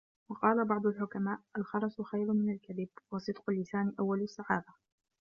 وَقَالَ 0.29 0.65
بَعْضُ 0.67 0.85
الْحُكَمَاءِ 0.85 1.39
الْخَرَسُ 1.57 2.01
خَيْرٌ 2.01 2.33
مِنْ 2.33 2.53
الْكَذِبِ 2.53 2.87
وَصِدْقُ 3.11 3.49
اللِّسَانِ 3.49 3.93
أَوَّلُ 3.99 4.21
السَّعَادَةِ 4.21 4.73